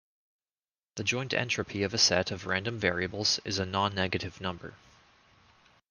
The 0.95 1.03
joint 1.03 1.31
entropy 1.31 1.83
of 1.83 1.93
a 1.93 1.99
set 1.99 2.31
of 2.31 2.47
random 2.47 2.79
variables 2.79 3.39
is 3.45 3.59
a 3.59 3.67
nonnegative 3.67 4.41
number. 4.41 4.73